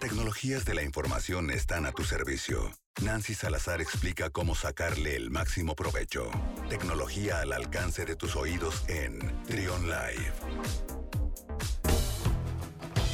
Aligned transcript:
Tecnologías 0.00 0.64
de 0.66 0.74
la 0.74 0.82
información 0.82 1.50
están 1.50 1.86
a 1.86 1.92
tu 1.92 2.04
servicio. 2.04 2.70
Nancy 3.02 3.32
Salazar 3.34 3.80
explica 3.80 4.28
cómo 4.28 4.54
sacarle 4.54 5.16
el 5.16 5.30
máximo 5.30 5.74
provecho. 5.74 6.30
Tecnología 6.68 7.40
al 7.40 7.52
alcance 7.52 8.04
de 8.04 8.14
tus 8.14 8.36
oídos 8.36 8.84
en 8.88 9.18
Trion 9.44 9.84
Live. 9.84 10.32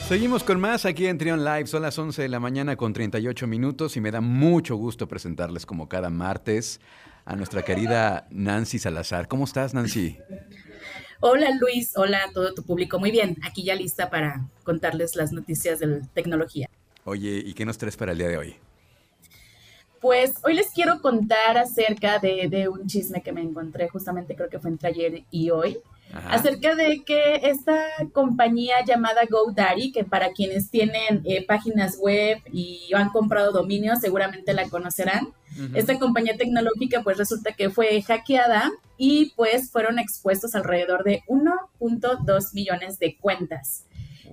Seguimos 0.09 0.43
con 0.43 0.61
más 0.61 0.85
aquí 0.85 1.07
en 1.07 1.19
Trion 1.19 1.45
Live. 1.45 1.69
Son 1.69 1.83
las 1.83 1.97
11 1.97 2.23
de 2.23 2.29
la 2.29 2.41
mañana 2.41 2.77
con 2.77 2.93
38 2.93 3.47
minutos 3.47 3.97
y 3.97 4.01
me 4.01 4.11
da 4.11 4.21
mucho 4.21 4.75
gusto 4.75 5.07
presentarles 5.07 5.65
como 5.65 5.89
cada 5.89 6.11
martes 6.11 6.81
a 7.25 7.37
nuestra 7.37 7.63
querida 7.63 8.27
Nancy 8.31 8.81
Salazar. 8.81 9.29
¿Cómo 9.29 9.45
estás, 9.45 9.73
Nancy? 9.73 10.19
Hola 11.25 11.51
Luis, 11.53 11.97
hola 11.97 12.25
a 12.25 12.33
todo 12.33 12.53
tu 12.53 12.65
público. 12.65 12.99
Muy 12.99 13.13
bien, 13.13 13.37
aquí 13.45 13.63
ya 13.63 13.77
lista 13.77 14.11
para 14.11 14.45
contarles 14.65 15.15
las 15.15 15.31
noticias 15.31 15.79
de 15.79 16.03
tecnología. 16.15 16.69
Oye, 17.05 17.41
¿y 17.47 17.55
qué 17.55 17.65
nos 17.65 17.79
traes 17.79 17.97
para 17.97 18.11
el 18.11 18.19
día 18.19 18.27
de 18.27 18.39
hoy? 18.39 18.57
Pues 20.01 20.33
hoy 20.43 20.55
les 20.55 20.71
quiero 20.71 21.01
contar 21.01 21.59
acerca 21.59 22.19
de, 22.19 22.69
un 22.69 22.89
chisme 22.89 23.23
que 23.23 23.31
me 23.31 23.41
encontré 23.41 23.89
justamente, 23.89 24.35
creo 24.35 24.49
que 24.49 24.59
fue 24.59 24.71
entre 24.71 24.89
ayer 24.89 25.23
y 25.31 25.51
hoy, 25.51 25.79
acerca 26.29 26.75
de 26.75 27.03
que 27.05 27.41
esta 27.45 27.85
compañía 28.13 28.85
llamada 28.85 29.23
GoDaddy, 29.29 29.93
que 29.93 30.05
para 30.05 30.33
quienes 30.33 30.71
tienen 30.71 31.23
eh, 31.25 31.45
páginas 31.47 31.97
web 31.99 32.39
y 32.53 32.91
han 32.95 33.11
comprado 33.11 33.53
dominios, 33.53 34.01
seguramente 34.01 34.53
la 34.55 34.69
conocerán. 34.69 35.29
Esta 35.75 35.99
compañía 35.99 36.37
tecnológica 36.39 37.03
pues 37.03 37.19
resulta 37.19 37.53
que 37.53 37.69
fue 37.69 38.01
hackeada 38.01 38.71
y 38.97 39.33
pues 39.37 39.71
fueron 39.71 39.99
expuestos 39.99 40.55
alrededor 40.55 41.05
de 41.05 41.23
1.2 41.27 42.55
millones 42.55 42.99
de 42.99 43.17
cuentas. 43.19 43.85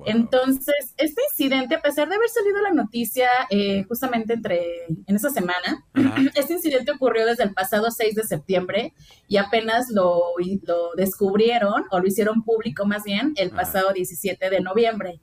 Entonces, 0.06 0.94
este 0.98 1.22
incidente, 1.32 1.76
a 1.76 1.82
pesar 1.82 2.10
de 2.10 2.16
haber 2.16 2.30
salido 2.30 2.62
la 2.62 2.72
noticia 2.72 3.30
eh, 3.50 3.84
justamente 3.88 4.34
entre 4.34 4.86
en 4.88 5.16
esa 5.16 5.30
semana, 5.30 5.86
este 6.36 6.54
incidente 6.54 6.92
ocurrió 6.92 7.26
desde 7.26 7.44
el 7.44 7.54
pasado 7.54 7.92
6 7.92 8.16
de 8.16 8.24
septiembre 8.24 8.94
y 9.28 9.38
apenas 9.38 9.90
lo, 9.90 10.34
lo 10.64 10.92
descubrieron 10.96 11.86
o 11.92 12.00
lo 12.00 12.08
hicieron 12.08 12.44
público 12.44 12.86
más 12.86 13.04
bien 13.04 13.34
el 13.36 13.52
pasado 13.52 13.94
17 13.94 14.50
de 14.50 14.62
noviembre. 14.62 15.20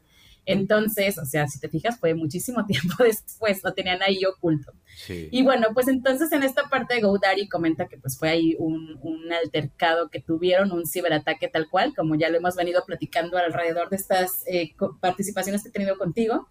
Entonces, 0.47 1.19
o 1.19 1.25
sea, 1.25 1.49
si 1.49 1.59
te 1.59 1.69
fijas, 1.69 1.99
fue 1.99 2.15
muchísimo 2.15 2.65
tiempo 2.67 3.03
después, 3.03 3.63
lo 3.63 3.75
tenían 3.75 4.01
ahí 4.03 4.25
oculto. 4.25 4.73
Y 5.09 5.43
bueno, 5.43 5.69
pues 5.75 5.89
entonces 5.89 6.33
en 6.33 6.43
esta 6.43 6.71
parte 6.71 6.95
de 6.95 7.03
GoDaddy 7.03 7.49
comenta 7.49 7.87
que 7.87 7.99
pues 7.99 8.19
fue 8.19 8.31
ahí 8.31 8.57
un, 8.59 8.97
altercado 9.45 10.09
que 10.09 10.23
tuvieron, 10.23 10.73
un 10.73 10.87
ciberataque 10.87 11.49
tal 11.49 11.69
cual, 11.69 11.95
como 11.95 12.15
ya 12.15 12.31
lo 12.31 12.39
hemos 12.39 12.55
venido 12.55 12.83
platicando 12.87 13.37
alrededor 13.37 13.91
de 13.91 13.97
estas 13.97 14.45
eh, 14.47 14.75
participaciones 15.01 15.63
que 15.63 15.69
he 15.69 15.73
tenido 15.73 15.99
contigo. 15.99 16.49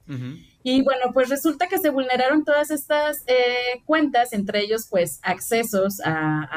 Y 0.61 0.83
bueno, 0.83 1.11
pues 1.13 1.29
resulta 1.29 1.67
que 1.67 1.79
se 1.79 1.89
vulneraron 1.89 2.43
todas 2.43 2.69
estas 2.69 3.23
eh, 3.27 3.81
cuentas, 3.85 4.33
entre 4.33 4.59
ellos 4.61 4.87
pues 4.89 5.19
accesos 5.23 5.99
a, 6.03 6.47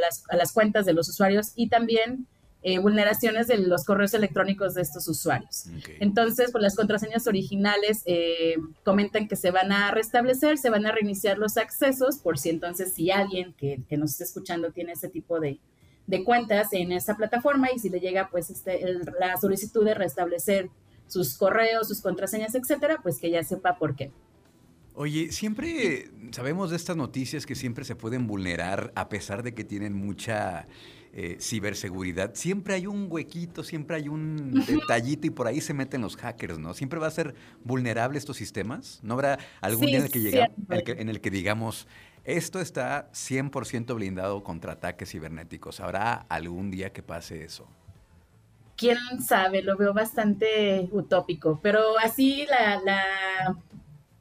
las, 0.00 0.24
a 0.30 0.36
las 0.36 0.52
cuentas 0.52 0.86
de 0.86 0.94
los 0.94 1.08
usuarios 1.08 1.52
y 1.54 1.68
también 1.68 2.26
eh, 2.62 2.78
vulneraciones 2.78 3.46
de 3.46 3.56
los 3.56 3.84
correos 3.84 4.12
electrónicos 4.12 4.74
de 4.74 4.82
estos 4.82 5.08
usuarios. 5.08 5.64
Entonces, 5.98 6.50
pues 6.52 6.60
las 6.60 6.76
contraseñas 6.76 7.26
originales 7.26 8.02
eh, 8.04 8.56
comentan 8.84 9.28
que 9.28 9.36
se 9.36 9.50
van 9.50 9.72
a 9.72 9.90
restablecer, 9.92 10.58
se 10.58 10.68
van 10.68 10.84
a 10.84 10.92
reiniciar 10.92 11.38
los 11.38 11.56
accesos, 11.56 12.18
por 12.18 12.38
si 12.38 12.50
entonces 12.50 12.92
si 12.92 13.10
alguien 13.10 13.54
que, 13.54 13.82
nos 13.96 14.12
esté 14.12 14.24
escuchando 14.24 14.72
tiene 14.72 14.92
ese 14.92 15.08
tipo 15.08 15.40
de, 15.40 15.58
cuentas 16.24 16.68
en 16.72 16.92
esa 16.92 17.16
plataforma 17.16 17.68
y 17.74 17.78
si 17.78 17.88
le 17.88 18.00
llega 18.00 18.28
pues 18.30 18.50
este, 18.50 18.80
la 19.18 19.36
solicitud 19.36 19.84
de 19.84 19.94
restablecer 19.94 20.68
sus 21.06 21.38
correos, 21.38 21.88
sus 21.88 22.00
contraseñas, 22.00 22.54
etcétera, 22.54 22.98
pues 23.02 23.18
que 23.18 23.30
ya 23.30 23.42
sepa 23.42 23.78
por 23.78 23.94
qué. 23.94 24.10
Oye, 24.94 25.32
siempre 25.32 26.10
sabemos 26.32 26.70
de 26.70 26.76
estas 26.76 26.96
noticias 26.96 27.46
que 27.46 27.54
siempre 27.54 27.84
se 27.84 27.94
pueden 27.96 28.26
vulnerar 28.26 28.92
a 28.96 29.08
pesar 29.08 29.42
de 29.42 29.54
que 29.54 29.64
tienen 29.64 29.94
mucha 29.94 30.66
eh, 31.12 31.38
ciberseguridad, 31.40 32.34
siempre 32.34 32.74
hay 32.74 32.86
un 32.86 33.08
huequito, 33.10 33.64
siempre 33.64 33.96
hay 33.96 34.08
un 34.08 34.64
detallito 34.64 35.26
y 35.26 35.30
por 35.30 35.48
ahí 35.48 35.60
se 35.60 35.74
meten 35.74 36.02
los 36.02 36.16
hackers, 36.16 36.58
¿no? 36.60 36.72
Siempre 36.72 37.00
va 37.00 37.08
a 37.08 37.10
ser 37.10 37.34
vulnerable 37.64 38.16
estos 38.16 38.36
sistemas. 38.36 39.00
¿No 39.02 39.14
habrá 39.14 39.38
algún 39.60 39.86
día 39.86 39.98
en 39.98 40.04
el, 40.04 40.10
que 40.12 40.20
llega, 40.20 40.50
en 40.68 41.08
el 41.08 41.20
que 41.20 41.30
digamos, 41.30 41.88
esto 42.22 42.60
está 42.60 43.10
100% 43.12 43.92
blindado 43.96 44.44
contra 44.44 44.74
ataques 44.74 45.10
cibernéticos? 45.10 45.80
¿Habrá 45.80 46.14
algún 46.28 46.70
día 46.70 46.92
que 46.92 47.02
pase 47.02 47.42
eso? 47.42 47.66
Quién 48.76 48.98
sabe, 49.20 49.62
lo 49.62 49.76
veo 49.76 49.92
bastante 49.92 50.88
utópico, 50.92 51.58
pero 51.60 51.98
así 51.98 52.46
la, 52.48 52.80
la, 52.84 53.56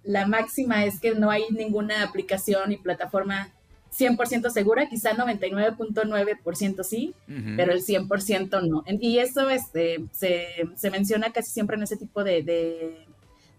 la 0.03 0.25
máxima 0.25 0.85
es 0.85 0.99
que 0.99 1.13
no 1.13 1.29
hay 1.29 1.43
ninguna 1.51 2.03
aplicación 2.03 2.71
y 2.71 2.77
plataforma 2.77 3.53
100% 3.97 4.49
segura, 4.49 4.87
quizá 4.87 5.11
99.9% 5.11 6.83
sí, 6.83 7.13
pero 7.55 7.73
el 7.73 7.83
100% 7.83 8.67
no. 8.67 8.83
Y 8.99 9.19
eso 9.19 9.49
este, 9.49 10.05
se, 10.11 10.89
menciona 10.89 11.31
casi 11.31 11.51
siempre 11.51 11.75
en 11.75 11.83
ese 11.83 11.97
tipo 11.97 12.23
de, 12.23 12.43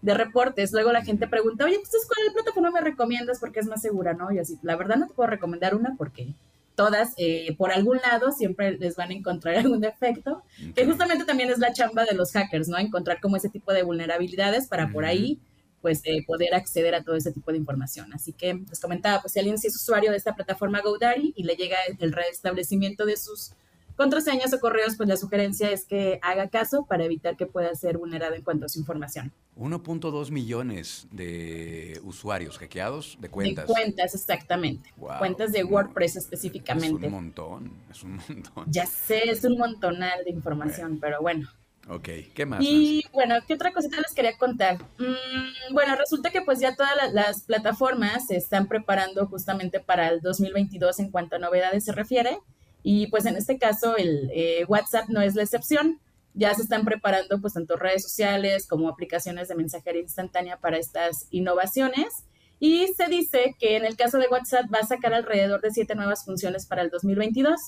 de, 0.01 0.13
reportes. 0.13 0.71
Luego 0.71 0.91
la 0.91 1.03
gente 1.03 1.27
pregunta, 1.27 1.65
oye, 1.65 1.75
entonces, 1.75 2.07
¿cuál 2.07 2.33
plataforma 2.33 2.71
me 2.71 2.81
recomiendas 2.81 3.39
porque 3.39 3.59
es 3.59 3.67
más 3.67 3.81
segura? 3.81 4.13
¿no? 4.13 4.31
Y 4.31 4.39
así, 4.39 4.57
la 4.63 4.75
verdad 4.75 4.95
no 4.95 5.07
te 5.07 5.13
puedo 5.13 5.29
recomendar 5.29 5.75
una 5.75 5.95
porque 5.97 6.33
todas, 6.75 7.13
eh, 7.17 7.53
por 7.57 7.71
algún 7.71 7.97
lado, 7.97 8.31
siempre 8.31 8.77
les 8.77 8.95
van 8.95 9.11
a 9.11 9.13
encontrar 9.13 9.55
algún 9.57 9.81
defecto, 9.81 10.43
que 10.73 10.85
justamente 10.85 11.25
también 11.25 11.49
es 11.49 11.59
la 11.59 11.73
chamba 11.73 12.05
de 12.05 12.15
los 12.15 12.31
hackers, 12.31 12.69
¿no? 12.69 12.77
Encontrar 12.77 13.19
como 13.19 13.37
ese 13.37 13.49
tipo 13.49 13.73
de 13.73 13.83
vulnerabilidades 13.83 14.67
para 14.67 14.91
por 14.91 15.05
ahí 15.05 15.39
pues 15.81 16.01
eh, 16.05 16.23
poder 16.25 16.53
acceder 16.53 16.95
a 16.95 17.03
todo 17.03 17.15
ese 17.15 17.31
tipo 17.31 17.51
de 17.51 17.57
información. 17.57 18.13
Así 18.13 18.33
que 18.33 18.53
les 18.53 18.79
comentaba, 18.79 19.21
pues 19.21 19.33
si 19.33 19.39
alguien 19.39 19.57
sí 19.57 19.67
es 19.67 19.75
usuario 19.75 20.11
de 20.11 20.17
esta 20.17 20.35
plataforma 20.35 20.81
GoDaddy 20.81 21.33
y 21.35 21.43
le 21.43 21.55
llega 21.55 21.77
el 21.99 22.11
restablecimiento 22.11 23.05
de 23.05 23.17
sus 23.17 23.53
contraseñas 23.95 24.53
o 24.53 24.59
correos, 24.59 24.95
pues 24.95 25.07
la 25.07 25.17
sugerencia 25.17 25.69
es 25.69 25.85
que 25.85 26.19
haga 26.21 26.49
caso 26.49 26.85
para 26.85 27.03
evitar 27.03 27.37
que 27.37 27.45
pueda 27.45 27.73
ser 27.75 27.97
vulnerado 27.97 28.35
en 28.35 28.41
cuanto 28.41 28.65
a 28.65 28.69
su 28.69 28.79
información. 28.79 29.31
1.2 29.57 30.31
millones 30.31 31.07
de 31.11 31.99
usuarios 32.03 32.57
hackeados 32.57 33.17
de 33.19 33.29
cuentas. 33.29 33.67
De 33.67 33.73
cuentas, 33.73 34.15
exactamente. 34.15 34.91
Cuentas 35.19 35.51
de 35.51 35.63
WordPress 35.63 36.15
específicamente. 36.15 37.05
Es 37.05 37.11
un 37.11 37.11
montón, 37.11 37.73
es 37.91 38.03
un 38.03 38.19
montón. 38.27 38.65
Ya 38.67 38.85
sé, 38.85 39.29
es 39.29 39.43
un 39.43 39.57
montonal 39.57 40.23
de 40.23 40.31
información, 40.31 40.97
pero 40.99 41.21
bueno, 41.21 41.47
Ok, 41.93 42.07
¿qué 42.33 42.45
más? 42.45 42.61
Y 42.63 43.03
bueno, 43.11 43.35
¿qué 43.45 43.55
otra 43.55 43.73
cosita 43.73 43.99
les 43.99 44.13
quería 44.13 44.37
contar? 44.37 44.81
Mm, 44.97 45.73
bueno, 45.73 45.93
resulta 45.97 46.29
que 46.29 46.41
pues 46.41 46.61
ya 46.61 46.73
todas 46.73 46.93
las, 47.11 47.41
plataformas 47.43 48.27
se 48.27 48.37
están 48.37 48.69
preparando 48.69 49.27
justamente 49.27 49.81
para 49.81 50.07
el 50.07 50.21
2022 50.21 50.99
en 50.99 51.11
cuanto 51.11 51.35
a 51.35 51.39
novedades 51.39 51.83
se 51.83 51.91
refiere. 51.91 52.39
Y 52.81 53.07
pues 53.07 53.25
en 53.25 53.35
este 53.35 53.57
caso 53.57 53.97
el 53.97 54.31
eh, 54.33 54.63
WhatsApp 54.69 55.09
no 55.09 55.19
es 55.19 55.35
la 55.35 55.43
excepción. 55.43 55.99
Ya 56.33 56.53
se 56.53 56.61
están 56.61 56.85
preparando 56.85 57.41
pues 57.41 57.55
tanto 57.55 57.75
redes 57.75 58.03
sociales 58.03 58.67
como 58.67 58.87
aplicaciones 58.87 59.49
de 59.49 59.55
mensajería 59.55 60.01
instantánea 60.01 60.55
para 60.57 60.77
estas 60.77 61.27
innovaciones. 61.29 62.23
Y 62.63 62.87
se 62.95 63.07
dice 63.07 63.55
que 63.57 63.75
en 63.75 63.85
el 63.85 63.97
caso 63.97 64.19
de 64.19 64.27
WhatsApp 64.27 64.71
va 64.71 64.77
a 64.81 64.85
sacar 64.85 65.15
alrededor 65.15 65.61
de 65.61 65.71
siete 65.71 65.95
nuevas 65.95 66.23
funciones 66.23 66.67
para 66.67 66.83
el 66.83 66.91
2022. 66.91 67.59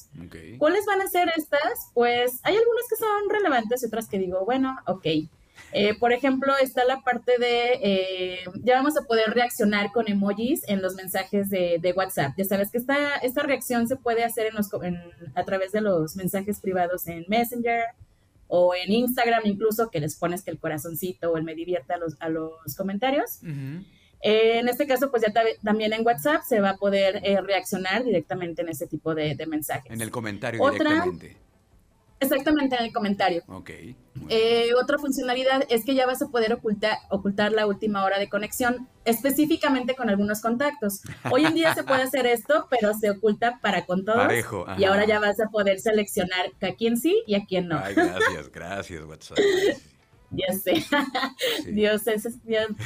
¿Cuáles 0.59 0.85
van 0.85 1.01
a 1.01 1.07
ser 1.07 1.31
estas? 1.35 1.89
Pues 1.95 2.39
hay 2.43 2.55
algunas 2.55 2.85
que 2.87 2.95
son 2.97 3.27
relevantes 3.27 3.81
y 3.81 3.87
otras 3.87 4.07
que 4.07 4.19
digo, 4.19 4.45
bueno, 4.45 4.77
ok. 4.85 5.07
Eh, 5.71 5.95
por 5.99 6.13
ejemplo, 6.13 6.53
está 6.61 6.85
la 6.85 7.01
parte 7.01 7.39
de, 7.39 7.79
eh, 7.81 8.39
ya 8.63 8.75
vamos 8.75 8.95
a 8.95 9.01
poder 9.01 9.31
reaccionar 9.31 9.91
con 9.91 10.07
emojis 10.07 10.61
en 10.67 10.83
los 10.83 10.93
mensajes 10.93 11.49
de, 11.49 11.93
WhatsApp. 11.97 12.33
Ya 12.37 12.45
sabes 12.45 12.69
que 12.69 12.77
esta, 12.77 13.15
esta 13.15 13.41
reacción 13.41 13.87
se 13.87 13.95
puede 13.95 14.23
hacer 14.23 14.45
en 14.45 14.53
los, 14.53 14.69
a 15.33 15.43
través 15.43 15.71
de 15.71 15.81
los 15.81 16.15
mensajes 16.15 16.59
privados 16.59 17.07
en 17.07 17.25
Messenger 17.27 17.81
o 18.47 18.75
en 18.75 18.91
Instagram 18.91 19.41
incluso, 19.45 19.89
que 19.89 19.99
les 19.99 20.15
pones 20.15 20.43
que 20.43 20.51
el 20.51 20.59
corazoncito 20.59 21.31
o 21.31 21.37
el 21.37 21.43
me 21.43 21.55
divierta 21.55 21.95
a 21.95 21.97
los, 21.97 22.15
a 22.19 22.29
los 22.29 22.75
comentarios. 22.77 23.39
Eh, 24.23 24.59
en 24.59 24.69
este 24.69 24.87
caso, 24.87 25.11
pues 25.11 25.21
ya 25.21 25.33
también 25.63 25.91
en 25.91 26.05
WhatsApp 26.05 26.43
se 26.47 26.61
va 26.61 26.71
a 26.71 26.77
poder 26.77 27.19
eh, 27.23 27.41
reaccionar 27.41 28.05
directamente 28.05 28.61
en 28.61 28.69
ese 28.69 28.87
tipo 28.87 29.13
de, 29.13 29.35
mensajes. 29.47 29.91
En 29.91 30.01
el 30.01 30.11
comentario 30.11 30.63
directamente. 30.71 31.37
Exactamente, 32.21 32.77
en 32.77 32.85
el 32.85 32.93
comentario. 32.93 33.43
Ok. 33.47 33.69
Eh, 34.29 34.69
otra 34.81 34.97
funcionalidad 34.97 35.65
es 35.67 35.83
que 35.83 35.93
ya 35.93 36.05
vas 36.05 36.21
a 36.21 36.29
poder 36.29 36.53
ocultar, 36.53 36.99
ocultar 37.09 37.51
la 37.51 37.67
última 37.67 38.05
hora 38.05 38.17
de 38.17 38.29
conexión, 38.29 38.87
específicamente 39.03 39.93
con 39.93 40.09
algunos 40.09 40.39
contactos. 40.39 41.01
Hoy 41.29 41.43
en 41.43 41.53
día 41.53 41.75
se 41.75 41.83
puede 41.83 42.03
hacer 42.03 42.25
esto, 42.25 42.67
pero 42.69 42.93
se 42.93 43.09
oculta 43.09 43.59
para 43.61 43.85
con 43.85 44.05
todos. 44.05 44.19
Parejo, 44.19 44.65
y 44.77 44.85
ahora 44.85 45.05
ya 45.05 45.19
vas 45.19 45.41
a 45.41 45.49
poder 45.49 45.81
seleccionar 45.81 46.45
a 46.61 46.71
quién 46.75 46.95
sí 46.95 47.21
y 47.27 47.35
a 47.35 47.45
quién 47.45 47.67
no. 47.67 47.77
Ay, 47.77 47.93
gracias, 47.93 48.49
gracias, 48.49 49.03
WhatsApp. 49.03 49.37
Ya 50.33 50.53
sé. 50.53 50.83
Dios, 51.71 52.07
es, 52.07 52.27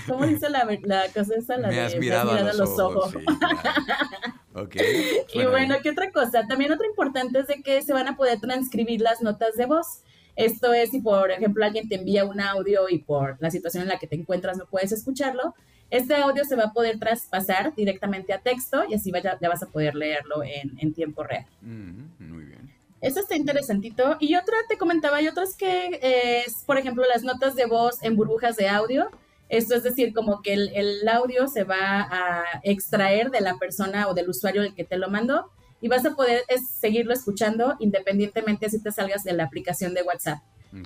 ¿cómo 0.07 0.25
dice 0.25 0.49
la, 0.49 0.67
la 0.83 1.07
cosa 1.13 1.35
esa? 1.35 1.57
La 1.57 1.69
me 1.69 1.79
has 1.79 1.97
mirado, 1.97 2.31
a 2.31 2.53
los, 2.53 2.79
ojos. 2.79 3.15
y 5.33 5.45
bueno, 5.45 5.75
¿qué 5.81 5.91
otra 5.91 6.11
cosa? 6.11 6.45
También 6.47 6.71
otra 6.71 6.87
importante 6.87 7.39
es 7.39 7.47
de 7.47 7.61
que 7.63 7.81
se 7.81 7.93
van 7.93 8.07
a 8.07 8.17
poder 8.17 8.39
transcribir 8.39 9.01
las 9.01 9.21
notas 9.21 9.55
de 9.55 9.65
voz. 9.65 10.03
Esto 10.35 10.73
es 10.73 10.91
si, 10.91 10.99
por 10.99 11.31
ejemplo, 11.31 11.65
alguien 11.65 11.89
te 11.89 11.95
envía 11.95 12.25
un 12.25 12.39
audio 12.39 12.89
y 12.89 12.99
por 12.99 13.37
la 13.39 13.49
situación 13.49 13.83
en 13.83 13.89
la 13.89 13.97
que 13.97 14.07
te 14.07 14.15
encuentras 14.15 14.57
no 14.57 14.67
puedes 14.67 14.91
escucharlo, 14.91 15.55
este 15.89 16.15
audio 16.15 16.43
se 16.43 16.55
va 16.55 16.65
a 16.65 16.73
poder 16.73 16.99
traspasar 16.99 17.73
directamente 17.73 18.33
a 18.33 18.39
texto 18.39 18.83
y 18.87 18.93
así 18.93 19.11
ya 19.11 19.49
vas 19.49 19.63
a 19.63 19.69
poder 19.69 19.95
leerlo 19.95 20.43
en, 20.43 20.93
tiempo 20.93 21.23
real. 21.23 21.45
muy 21.61 22.43
bien. 22.43 22.66
Eso 23.01 23.19
está 23.19 23.35
interesantito. 23.35 24.17
Y 24.19 24.35
otra, 24.35 24.55
te 24.67 24.77
comentaba, 24.77 25.17
hay 25.17 25.27
otras 25.27 25.55
que 25.55 25.99
es, 26.45 26.63
por 26.65 26.77
ejemplo, 26.77 27.03
las 27.07 27.23
notas 27.23 27.55
de 27.55 27.65
voz 27.65 28.01
en 28.01 28.15
burbujas 28.15 28.55
de 28.55 28.69
audio. 28.69 29.09
Esto 29.49 29.75
es 29.75 29.83
decir, 29.83 30.13
como 30.13 30.41
que 30.41 30.53
el, 30.53 31.07
audio 31.07 31.47
se 31.47 31.63
va 31.63 32.01
a 32.01 32.43
extraer 32.63 33.29
de 33.31 33.41
la 33.41 33.57
persona 33.57 34.07
o 34.07 34.13
del 34.13 34.29
usuario 34.29 34.61
el 34.61 34.73
que 34.73 34.83
te 34.83 34.97
lo 34.97 35.09
mandó 35.09 35.51
y 35.79 35.87
vas 35.87 36.05
a 36.05 36.15
poder 36.15 36.43
seguirlo 36.81 37.13
escuchando 37.13 37.75
independientemente 37.79 38.69
si 38.69 38.81
te 38.81 38.91
salgas 38.91 39.23
de 39.23 39.33
la 39.33 39.45
aplicación 39.45 39.93
de 39.93 40.01
WhatsApp. 40.01 40.39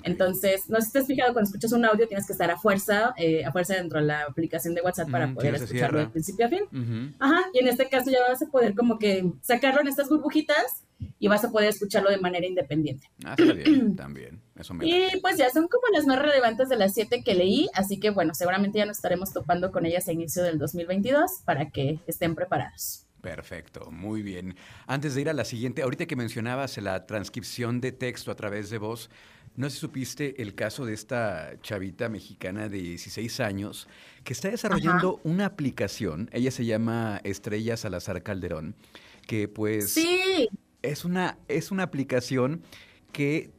Entonces, 0.04 0.68
no 0.68 0.80
sé 0.80 0.86
si 0.86 0.92
te 0.92 0.98
has 1.00 1.06
fijado, 1.06 1.32
cuando 1.32 1.48
escuchas 1.48 1.72
un 1.72 1.84
audio 1.84 2.06
tienes 2.06 2.26
que 2.26 2.32
estar 2.32 2.50
a 2.50 2.58
fuerza, 2.58 3.14
eh, 3.16 3.44
a 3.44 3.52
fuerza 3.52 3.74
dentro 3.74 4.00
de 4.00 4.06
la 4.06 4.22
aplicación 4.22 4.74
de 4.74 4.82
WhatsApp 4.82 5.10
para 5.10 5.32
poder 5.32 5.54
escucharlo 5.54 5.98
de 6.00 6.08
principio 6.08 6.46
a 6.46 6.48
fin. 6.48 7.14
Ajá, 7.18 7.42
y 7.52 7.58
en 7.58 7.68
este 7.68 7.88
caso 7.88 8.10
ya 8.10 8.18
vas 8.28 8.42
a 8.42 8.46
poder 8.46 8.74
como 8.74 8.98
que 8.98 9.24
sacarlo 9.42 9.80
en 9.80 9.88
estas 9.88 10.08
burbujitas 10.08 10.84
y 11.18 11.28
vas 11.28 11.44
a 11.44 11.50
poder 11.50 11.68
escucharlo 11.68 12.10
de 12.10 12.18
manera 12.18 12.46
independiente. 12.46 13.08
Ah, 13.24 13.34
está 13.38 13.52
bien, 13.52 13.96
también. 13.96 14.40
Eso 14.54 14.74
me 14.74 14.86
y 14.86 15.08
pues 15.20 15.36
ya 15.36 15.50
son 15.50 15.68
como 15.68 15.84
las 15.92 16.06
más 16.06 16.18
relevantes 16.18 16.68
de 16.68 16.76
las 16.76 16.94
siete 16.94 17.22
que 17.24 17.34
leí, 17.34 17.68
así 17.74 17.98
que 17.98 18.10
bueno, 18.10 18.34
seguramente 18.34 18.78
ya 18.78 18.86
nos 18.86 18.98
estaremos 18.98 19.32
topando 19.32 19.72
con 19.72 19.86
ellas 19.86 20.08
a 20.08 20.12
inicio 20.12 20.42
del 20.42 20.58
2022 20.58 21.42
para 21.44 21.70
que 21.70 21.98
estén 22.06 22.34
preparados. 22.34 23.06
Perfecto, 23.22 23.90
muy 23.92 24.20
bien. 24.20 24.56
Antes 24.86 25.14
de 25.14 25.20
ir 25.20 25.30
a 25.30 25.32
la 25.32 25.44
siguiente, 25.44 25.82
ahorita 25.82 26.06
que 26.06 26.16
mencionabas 26.16 26.76
la 26.78 27.06
transcripción 27.06 27.80
de 27.80 27.92
texto 27.92 28.32
a 28.32 28.34
través 28.34 28.68
de 28.68 28.78
voz, 28.78 29.10
no 29.56 29.68
sé 29.68 29.74
si 29.74 29.80
supiste 29.80 30.42
el 30.42 30.54
caso 30.54 30.86
de 30.86 30.94
esta 30.94 31.52
chavita 31.60 32.08
mexicana 32.08 32.68
de 32.68 32.78
16 32.78 33.40
años 33.40 33.88
que 34.24 34.32
está 34.32 34.48
desarrollando 34.48 35.20
una 35.24 35.46
aplicación, 35.46 36.30
ella 36.32 36.50
se 36.50 36.64
llama 36.64 37.20
Estrella 37.24 37.76
Salazar 37.76 38.22
Calderón, 38.22 38.74
que 39.26 39.48
pues 39.48 39.92
sí. 39.92 40.48
es, 40.82 41.04
una, 41.04 41.38
es 41.48 41.70
una 41.70 41.82
aplicación 41.82 42.62
que 43.12 43.50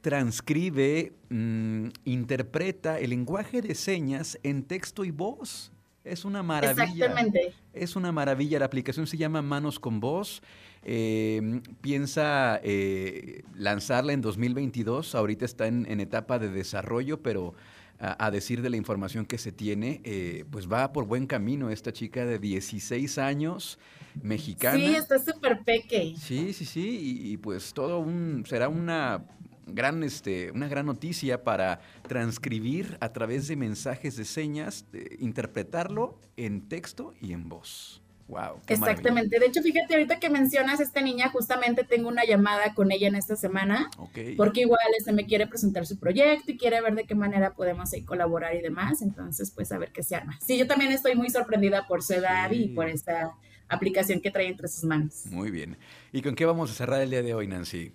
transcribe, 0.00 1.12
mm, 1.30 1.88
interpreta 2.04 2.98
el 3.00 3.10
lenguaje 3.10 3.60
de 3.60 3.74
señas 3.74 4.38
en 4.42 4.62
texto 4.62 5.04
y 5.04 5.10
voz. 5.10 5.72
Es 6.06 6.24
una 6.24 6.42
maravilla. 6.42 6.84
Exactamente. 6.84 7.54
Es 7.72 7.96
una 7.96 8.12
maravilla. 8.12 8.58
La 8.60 8.66
aplicación 8.66 9.06
se 9.06 9.16
llama 9.16 9.42
Manos 9.42 9.80
con 9.80 10.00
Voz. 10.00 10.40
Eh, 10.84 11.60
piensa 11.80 12.60
eh, 12.62 13.42
lanzarla 13.54 14.12
en 14.12 14.20
2022. 14.20 15.16
Ahorita 15.16 15.44
está 15.44 15.66
en, 15.66 16.00
etapa 16.00 16.38
de 16.38 16.48
desarrollo, 16.48 17.22
pero 17.22 17.54
a, 17.98 18.30
decir 18.30 18.62
de 18.62 18.70
la 18.70 18.76
información 18.76 19.26
que 19.26 19.38
se 19.38 19.50
tiene, 19.50 20.00
eh, 20.04 20.44
pues 20.50 20.70
va 20.70 20.92
por 20.92 21.06
buen 21.06 21.26
camino 21.26 21.70
esta 21.70 21.92
chica 21.92 22.24
de 22.24 22.38
16 22.38 23.18
años, 23.18 23.78
mexicana. 24.22 24.76
Sí, 24.76 24.94
está 24.94 25.18
súper 25.18 25.64
peque. 25.64 26.14
Sí, 26.16 26.52
sí, 26.52 26.64
sí. 26.66 27.20
Y, 27.24 27.32
y, 27.32 27.36
pues 27.38 27.72
todo 27.72 27.98
un 27.98 28.44
será 28.46 28.68
una 28.68 29.24
gran, 29.66 30.02
este, 30.02 30.50
una 30.52 30.68
gran 30.68 30.86
noticia 30.86 31.44
para 31.44 31.80
transcribir 32.08 32.96
a 33.00 33.12
través 33.12 33.48
de 33.48 33.56
mensajes 33.56 34.16
de 34.16 34.24
señas, 34.24 34.86
interpretarlo 35.18 36.18
en 36.36 36.68
texto 36.68 37.14
y 37.20 37.32
en 37.32 37.48
voz. 37.48 38.02
Wow. 38.28 38.58
Exactamente. 38.66 39.38
De 39.38 39.46
hecho, 39.46 39.62
fíjate, 39.62 39.94
ahorita 39.94 40.18
que 40.18 40.30
mencionas 40.30 40.80
a 40.80 40.82
esta 40.82 41.00
niña, 41.00 41.28
justamente 41.28 41.84
tengo 41.84 42.08
una 42.08 42.24
llamada 42.24 42.74
con 42.74 42.90
ella 42.90 43.06
en 43.06 43.14
esta 43.14 43.36
semana, 43.36 43.88
porque 44.36 44.62
igual 44.62 44.80
este 44.98 45.12
me 45.12 45.26
quiere 45.26 45.46
presentar 45.46 45.86
su 45.86 45.98
proyecto 45.98 46.50
y 46.50 46.58
quiere 46.58 46.80
ver 46.80 46.94
de 46.96 47.04
qué 47.04 47.14
manera 47.14 47.54
podemos 47.54 47.92
ahí 47.92 48.02
colaborar 48.02 48.56
y 48.56 48.62
demás. 48.62 49.00
Entonces, 49.00 49.52
pues 49.52 49.70
a 49.70 49.78
ver 49.78 49.92
qué 49.92 50.02
se 50.02 50.16
arma. 50.16 50.38
Sí, 50.44 50.58
yo 50.58 50.66
también 50.66 50.90
estoy 50.90 51.14
muy 51.14 51.30
sorprendida 51.30 51.86
por 51.86 52.02
su 52.02 52.14
edad 52.14 52.50
y 52.50 52.68
por 52.68 52.88
esta 52.88 53.32
aplicación 53.68 54.20
que 54.20 54.30
trae 54.30 54.48
entre 54.48 54.66
sus 54.68 54.82
manos. 54.84 55.26
Muy 55.26 55.52
bien. 55.52 55.76
¿Y 56.12 56.22
con 56.22 56.34
qué 56.34 56.44
vamos 56.46 56.70
a 56.70 56.74
cerrar 56.74 57.02
el 57.02 57.10
día 57.10 57.22
de 57.22 57.34
hoy, 57.34 57.46
Nancy? 57.46 57.92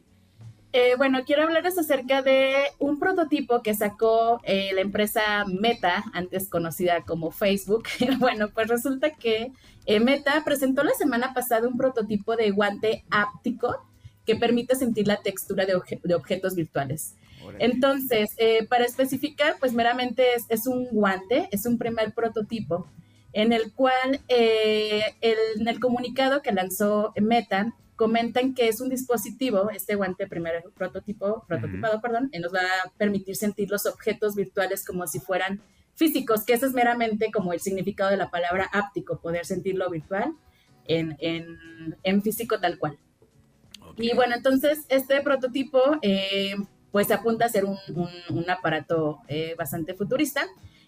Eh, 0.73 0.95
bueno, 0.97 1.25
quiero 1.25 1.43
hablarles 1.43 1.77
acerca 1.77 2.21
de 2.21 2.53
un 2.79 2.97
prototipo 2.97 3.61
que 3.61 3.73
sacó 3.73 4.39
eh, 4.43 4.71
la 4.73 4.81
empresa 4.81 5.43
Meta, 5.45 6.05
antes 6.13 6.47
conocida 6.47 7.03
como 7.03 7.31
Facebook. 7.31 7.83
bueno, 8.19 8.49
pues 8.53 8.69
resulta 8.69 9.11
que 9.11 9.51
eh, 9.85 9.99
Meta 9.99 10.41
presentó 10.45 10.83
la 10.83 10.93
semana 10.93 11.33
pasada 11.33 11.67
un 11.67 11.77
prototipo 11.77 12.37
de 12.37 12.51
guante 12.51 13.03
áptico 13.09 13.85
que 14.25 14.37
permite 14.37 14.75
sentir 14.75 15.07
la 15.07 15.21
textura 15.21 15.65
de, 15.65 15.75
objetos 15.75 16.55
virtuales. 16.55 17.15
Entonces, 17.57 18.35
para 18.69 18.85
especificar, 18.85 19.55
pues 19.59 19.73
meramente 19.73 20.23
es, 20.47 20.67
un 20.67 20.87
guante, 20.91 21.49
es 21.51 21.65
un 21.65 21.79
primer 21.79 22.13
prototipo 22.13 22.85
en 23.33 23.51
el 23.51 23.73
cual 23.73 24.21
en 24.27 25.67
el 25.67 25.79
comunicado 25.79 26.43
que 26.43 26.51
lanzó 26.51 27.13
Meta 27.19 27.73
comentan 28.01 28.55
que 28.55 28.67
es 28.67 28.81
un 28.81 28.89
dispositivo, 28.89 29.69
este 29.69 29.93
guante 29.93 30.25
primer 30.25 30.63
prototipo, 30.75 31.45
prototipado, 31.47 32.01
perdón, 32.01 32.31
nos 32.41 32.51
va 32.51 32.61
a 32.61 32.89
permitir 32.97 33.35
sentir 33.35 33.69
los 33.69 33.85
objetos 33.85 34.33
virtuales 34.33 34.83
como 34.83 35.05
si 35.05 35.19
fueran 35.19 35.61
físicos, 35.93 36.43
que 36.43 36.53
ese 36.53 36.65
es 36.65 36.73
meramente 36.73 37.29
como 37.31 37.53
el 37.53 37.59
significado 37.59 38.09
de 38.09 38.17
la 38.17 38.31
palabra 38.31 38.67
áptico, 38.73 39.19
poder 39.19 39.45
sentirlo 39.45 39.87
virtual 39.91 40.33
en, 40.87 41.15
en, 41.19 42.23
físico 42.23 42.59
tal 42.59 42.79
cual. 42.79 42.97
Y 43.97 44.15
bueno, 44.15 44.33
entonces 44.35 44.79
este 44.89 45.21
prototipo 45.21 45.79
eh, 46.01 46.55
pues 46.91 47.11
apunta 47.11 47.45
a 47.45 47.49
ser 47.49 47.65
un, 47.65 47.77
un, 48.29 48.49
aparato 48.49 49.19
eh, 49.27 49.53
bastante 49.55 49.93
futurista 49.93 50.41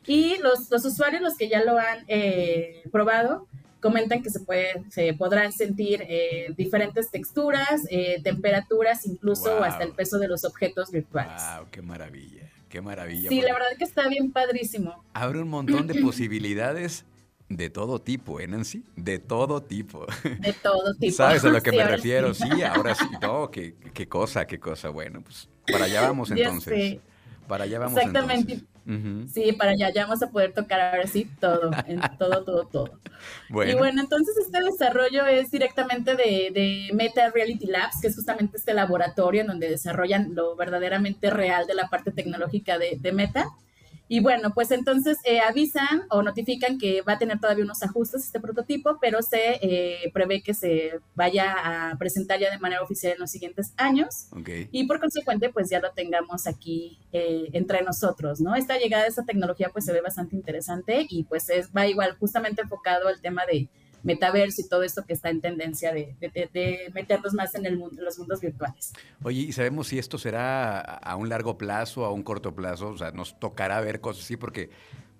y 0.07 0.39
los, 0.39 0.71
los, 0.71 0.83
usuarios, 0.83 1.21
los 1.21 1.38
que 1.38 1.48
ya 1.48 1.63
lo 1.63 1.77
han 1.77 2.06
eh, 2.07 2.81
probado, 2.92 3.48
comentan 3.83 4.24
que 4.24 4.30
se, 4.30 4.39
puede, 4.39 4.83
se 4.89 5.13
podrán 5.13 5.51
sentir 5.51 6.03
eh, 6.07 6.53
diferentes 6.57 7.12
texturas, 7.12 7.81
eh, 7.89 8.21
temperaturas, 8.24 9.06
incluso 9.06 9.62
hasta 9.62 9.83
el 9.83 9.91
peso 9.91 10.18
de 10.18 10.30
los 10.30 10.45
objetos 10.45 10.89
virtuales. 10.89 11.41
¡Wow! 11.57 11.68
¡Qué 11.69 11.81
maravilla! 11.81 12.50
¡Qué 12.69 12.81
maravilla! 12.81 13.30
Sí, 13.30 13.41
la 13.41 13.53
verdad 13.53 13.68
que 13.77 13.83
está 13.83 14.07
bien 14.07 14.31
padrísimo. 14.31 15.03
Abre 15.13 15.39
un 15.39 15.50
montón 15.50 15.85
de 15.85 16.01
posibilidades 16.01 17.06
de 17.50 17.69
todo 17.69 18.01
tipo, 18.01 18.39
¿eh, 18.39 18.47
Nancy? 18.47 18.83
De 18.95 19.19
todo 19.19 19.62
tipo. 19.62 20.07
De 20.39 20.53
todo 20.53 20.94
tipo. 21.00 21.13
¿Sabes 21.13 21.44
a 21.44 21.50
lo 21.50 21.62
que 21.62 21.74
me 21.74 21.83
refiero? 21.83 22.33
Sí. 22.33 22.63
ahora 22.63 22.95
sí. 22.95 23.06
No, 23.21 23.51
qué, 23.51 23.75
qué, 23.94 24.07
cosa, 24.07 24.47
qué 24.47 24.59
cosa. 24.59 24.89
Bueno, 24.89 25.21
pues 25.21 25.50
para 25.69 25.86
allá 25.86 26.01
vamos 26.01 26.31
entonces. 26.31 27.00
Para 27.48 27.66
allá 27.66 27.80
vamos 27.80 27.98
Exactamente. 27.98 28.63
Sí, 29.34 29.54
para 29.54 29.72
allá 29.72 29.92
ya 29.92 30.04
vamos 30.04 30.22
a 30.24 30.30
poder 30.30 30.54
tocar 30.54 30.81
ahora 30.81 31.07
sí 31.07 31.30
todo, 31.40 31.72
en 31.88 32.01
todo, 32.20 32.44
todo, 32.44 32.65
todo. 32.65 33.00
Y 33.65 33.75
bueno, 33.75 34.01
entonces 34.01 34.36
este 34.38 34.62
desarrollo 34.62 35.25
es 35.25 35.51
directamente 35.51 36.15
de, 36.15 36.51
de, 36.53 36.89
Meta 36.94 37.29
Reality 37.29 37.67
Labs, 37.67 38.01
que 38.01 38.08
es 38.08 38.15
justamente 38.15 38.58
este 38.58 38.74
laboratorio 38.74 39.41
en 39.41 39.48
donde 39.48 39.70
desarrollan 39.70 40.36
lo 40.36 40.56
verdaderamente 40.58 41.29
real 41.29 41.65
de 41.65 41.75
la 41.75 41.88
parte 41.88 42.12
tecnológica 42.12 42.77
de, 42.77 42.98
de 43.00 43.12
Meta. 43.13 43.48
Y 44.07 44.19
bueno, 44.19 44.53
pues 44.53 44.72
entonces 44.72 45.17
eh, 45.24 45.39
avisan 45.39 46.03
o 46.10 46.22
notifican 46.22 46.77
que 46.77 47.01
va 47.01 47.13
a 47.13 47.17
tener 47.17 47.39
todavía 47.39 47.63
unos 47.63 47.81
ajustes 47.83 48.24
este 48.25 48.39
prototipo, 48.39 48.98
pero 49.00 49.22
se 49.22 49.60
eh, 49.62 50.12
prevé 50.13 50.41
que 50.41 50.53
se 50.53 51.00
vaya 51.15 51.91
a 51.91 51.98
presentar 51.98 52.39
ya 52.39 52.51
de 52.51 52.60
manera 52.60 52.81
oficial 52.81 53.13
en 53.13 53.19
los 53.19 53.31
siguientes 53.31 53.74
años. 53.77 54.27
Y 54.72 54.88
por 54.88 55.00
consecuente, 55.00 55.50
pues 55.50 55.69
ya 55.69 55.79
lo 55.79 55.91
tengamos 55.91 56.48
aquí 56.48 57.00
eh, 57.12 57.50
entre 57.53 57.81
nosotros, 57.81 58.41
¿no? 58.41 58.55
Esta 58.55 58.77
llegada 58.77 59.03
de 59.03 59.10
esta 59.10 59.24
tecnología 59.24 59.69
pues 59.69 59.86
se 59.86 59.93
ve 59.93 60.01
bastante 60.01 60.36
interesante 60.36 61.05
y 61.10 61.24
pues 61.24 61.50
es, 61.50 61.69
va 61.75 61.88
igual 61.88 62.15
justamente 62.19 62.62
enfocado 62.62 63.07
al 63.07 63.22
tema 63.22 63.45
de 63.45 63.69
metaverso 64.03 64.62
y 64.62 64.67
todo 64.67 64.83
esto 64.83 65.03
que 65.05 65.13
está 65.13 65.29
en 65.29 65.41
tendencia 65.41 65.93
de, 65.93 66.15
meternos 66.93 67.33
más 67.33 67.55
en, 67.55 67.65
el 67.65 67.81
los 67.98 68.19
mundos 68.19 68.41
virtuales. 68.41 68.93
Oye, 69.24 69.41
¿y 69.41 69.51
sabemos 69.53 69.88
si 69.88 69.98
esto 69.98 70.17
será 70.17 70.79
a 70.79 71.15
un 71.15 71.29
largo 71.29 71.57
plazo, 71.57 72.05
a 72.05 72.12
un 72.12 72.24
corto 72.24 72.53
plazo? 72.53 72.89
O 72.89 72.98
sea, 72.98 73.12
nos 73.12 73.39
tocará 73.39 73.79
ver 73.81 74.01
cosas 74.01 74.25
así 74.25 74.38
porque 74.38 74.69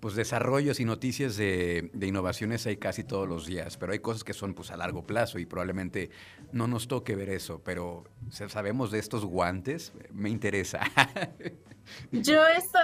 pues 0.04 0.16
desarrollos 0.16 0.80
y 0.80 0.84
noticias 0.84 1.38
de, 1.38 1.90
innovaciones 1.98 2.66
hay 2.66 2.76
casi 2.76 3.04
todos 3.04 3.26
los 3.26 3.46
días, 3.46 3.78
pero 3.78 3.92
hay 3.92 4.00
cosas 4.00 4.22
que 4.22 4.34
son 4.34 4.52
pues 4.52 4.70
a 4.70 4.76
largo 4.76 5.06
plazo 5.06 5.38
y 5.38 5.46
probablemente 5.46 6.10
no 6.52 6.66
nos 6.66 6.88
toque 6.88 7.16
ver 7.16 7.30
eso, 7.30 7.62
pero 7.64 8.04
sabemos 8.28 8.90
de 8.90 8.98
estos 8.98 9.24
guantes, 9.24 9.94
me 10.12 10.28
interesa. 10.28 10.80
Yo 12.12 12.46
esto, 12.46 12.78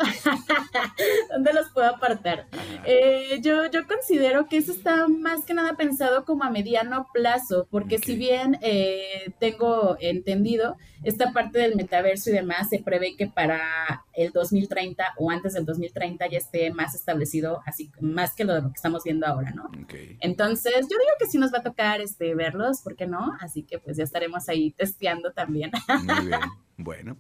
¿dónde 1.30 1.52
los 1.52 1.70
puedo 1.70 1.88
apartar? 1.88 2.46
Eh, 2.84 3.40
yo, 3.42 3.70
yo 3.70 3.86
considero 3.86 4.46
que 4.46 4.58
eso 4.58 4.72
está 4.72 5.08
más 5.08 5.44
que 5.46 5.54
nada 5.54 5.74
pensado 5.74 6.24
como 6.24 6.44
a 6.44 6.50
mediano 6.50 7.06
plazo, 7.12 7.66
porque 7.70 7.98
si 7.98 8.16
bien 8.16 8.58
eh, 8.60 9.32
tengo 9.38 9.96
entendido, 10.00 10.76
esta 11.02 11.32
parte 11.32 11.58
del 11.58 11.76
metaverso 11.76 12.30
y 12.30 12.34
demás 12.34 12.68
se 12.68 12.80
prevé 12.80 13.16
que 13.16 13.26
para 13.26 14.04
el 14.12 14.32
2030 14.32 15.14
o 15.16 15.30
antes 15.30 15.54
del 15.54 15.64
2030 15.64 16.26
ya 16.28 16.38
esté 16.38 16.70
más 16.72 16.94
establecido, 16.94 17.09
así 17.66 17.90
más 18.00 18.34
que 18.34 18.44
lo 18.44 18.54
de 18.54 18.62
lo 18.62 18.68
que 18.68 18.76
estamos 18.76 19.04
viendo 19.04 19.26
ahora, 19.26 19.50
¿no? 19.52 19.70
Entonces, 20.20 20.74
yo 20.74 20.88
digo 20.88 21.12
que 21.18 21.26
sí 21.26 21.38
nos 21.38 21.52
va 21.52 21.58
a 21.58 21.62
tocar 21.62 22.00
este, 22.00 22.34
verlos, 22.34 22.80
¿por 22.82 22.96
qué 22.96 23.06
no? 23.06 23.36
Así 23.40 23.62
que 23.62 23.78
pues 23.78 23.96
ya 23.96 24.04
estaremos 24.04 24.48
ahí 24.48 24.70
testeando 24.72 25.32
también. 25.32 25.70
Muy 26.04 26.26
bien, 26.26 26.40
bueno. 26.76 27.16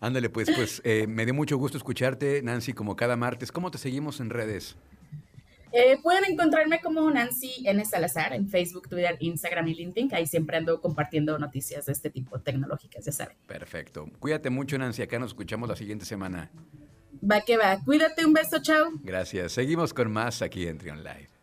Ándale, 0.00 0.30
pues, 0.30 0.48
pues 0.54 0.80
eh, 0.84 1.06
me 1.08 1.24
dio 1.24 1.34
mucho 1.34 1.56
gusto 1.56 1.76
escucharte, 1.76 2.40
Nancy, 2.42 2.72
como 2.72 2.94
cada 2.94 3.16
martes. 3.16 3.50
¿Cómo 3.50 3.70
te 3.70 3.78
seguimos 3.78 4.20
en 4.20 4.30
redes? 4.30 4.76
Eh, 5.72 5.98
pueden 6.02 6.24
encontrarme 6.24 6.80
como 6.80 7.10
Nancy 7.10 7.64
N. 7.66 7.84
Salazar 7.84 8.32
en 8.32 8.48
Facebook, 8.48 8.88
Twitter, 8.88 9.16
Instagram 9.20 9.68
y 9.68 9.74
LinkedIn. 9.74 10.14
Ahí 10.14 10.26
siempre 10.26 10.56
ando 10.56 10.80
compartiendo 10.80 11.38
noticias 11.38 11.86
de 11.86 11.92
este 11.92 12.10
tipo 12.10 12.40
tecnológicas, 12.40 13.04
ya 13.04 13.12
saben. 13.12 13.36
Perfecto. 13.46 14.08
Cuídate 14.18 14.50
mucho, 14.50 14.78
Nancy. 14.78 15.02
Acá 15.02 15.18
nos 15.18 15.30
escuchamos 15.30 15.68
la 15.68 15.76
siguiente 15.76 16.04
semana. 16.04 16.50
Va 17.22 17.40
que 17.40 17.56
va. 17.56 17.78
Cuídate, 17.84 18.24
un 18.24 18.32
beso, 18.32 18.58
chao. 18.62 18.90
Gracias. 19.02 19.52
Seguimos 19.52 19.94
con 19.94 20.10
más 20.10 20.42
aquí 20.42 20.66
en 20.66 20.78
Trion 20.78 21.02
Live. 21.02 21.37